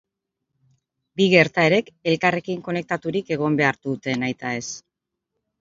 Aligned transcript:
Bi 1.19 1.27
gertaerek 1.33 1.91
elkarrekin 2.13 2.63
konektaturik 2.69 3.29
egon 3.37 3.61
behar 3.63 3.81
dute 3.87 4.17
nahitaez. 4.25 4.67